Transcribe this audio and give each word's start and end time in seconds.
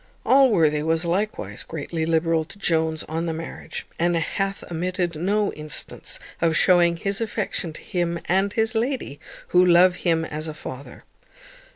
Allworthy 0.25 0.81
was 0.81 1.05
likewise 1.05 1.61
greatly 1.61 2.07
liberal 2.07 2.43
to 2.45 2.57
Jones 2.57 3.03
on 3.03 3.27
the 3.27 3.33
marriage, 3.33 3.85
and 3.99 4.15
hath 4.17 4.63
omitted 4.71 5.13
no 5.15 5.53
instance 5.53 6.19
of 6.41 6.57
shewing 6.57 6.97
his 6.97 7.21
affection 7.21 7.71
to 7.73 7.81
him 7.83 8.19
and 8.25 8.51
his 8.53 8.73
lady, 8.73 9.19
who 9.49 9.63
love 9.63 9.97
him 9.97 10.25
as 10.25 10.47
a 10.47 10.55
father. 10.55 11.03